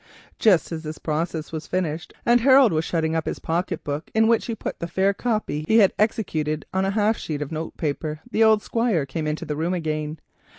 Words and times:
Just 0.39 0.71
as 0.71 0.81
this 0.81 0.97
process 0.97 1.51
was 1.51 1.67
finished 1.67 2.11
and 2.25 2.41
Harold 2.41 2.73
was 2.73 2.83
shutting 2.83 3.15
up 3.15 3.27
his 3.27 3.37
pocket 3.37 3.83
book, 3.83 4.09
in 4.15 4.27
which 4.27 4.47
he 4.47 4.55
put 4.55 4.79
the 4.79 4.87
fair 4.87 5.13
copy 5.13 5.63
he 5.67 5.77
had 5.77 5.93
executed 5.99 6.65
on 6.73 6.85
a 6.85 6.89
half 6.97 7.17
sheet 7.17 7.39
of 7.39 7.51
note 7.51 7.77
paper, 7.77 8.19
the 8.31 8.43
old 8.43 8.63
Squire 8.63 9.05
came 9.05 9.27
into 9.27 9.45
the 9.45 9.55
room 9.55 9.75
again. 9.75 10.17